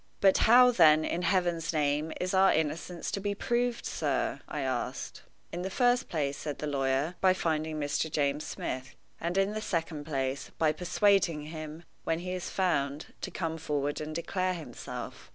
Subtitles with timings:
[0.19, 5.21] "But how, then, in Heaven's name, is our innocence to be proved, sir?" I asked.
[5.51, 8.09] "In the first place," said the lawyer, "by finding Mr.
[8.11, 13.29] James Smith; and, in the second place, by persuading him, when he is found, to
[13.29, 15.29] come forward and declare himself."